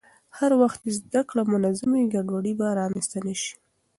هر 0.37 0.51
وخت 0.61 0.77
چې 0.83 0.89
زده 0.99 1.21
کړه 1.29 1.43
منظم 1.53 1.89
وي، 1.93 2.05
ګډوډي 2.13 2.53
به 2.59 2.67
رامنځته 2.79 3.17
نه 3.25 3.33
شي. 3.41 3.53